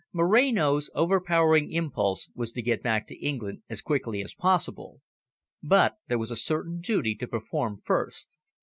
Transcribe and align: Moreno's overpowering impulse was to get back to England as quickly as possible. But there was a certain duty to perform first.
Moreno's 0.11 0.89
overpowering 0.95 1.69
impulse 1.71 2.31
was 2.33 2.51
to 2.53 2.63
get 2.63 2.81
back 2.81 3.05
to 3.05 3.15
England 3.19 3.61
as 3.69 3.83
quickly 3.83 4.23
as 4.23 4.33
possible. 4.33 4.99
But 5.61 5.97
there 6.07 6.17
was 6.17 6.31
a 6.31 6.35
certain 6.35 6.79
duty 6.79 7.13
to 7.13 7.27
perform 7.27 7.79
first. 7.83 8.35